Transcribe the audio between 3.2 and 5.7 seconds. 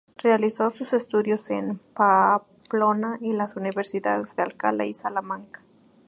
y las universidades de Alcalá y Salamanca.